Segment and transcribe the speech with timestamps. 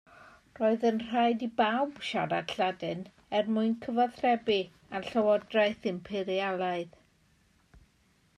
[0.59, 3.03] Roedd yn rhaid i bawb siarad Lladin
[3.41, 4.59] er mwyn cyfathrebu
[5.01, 6.99] â'r llywodraeth imperialaidd.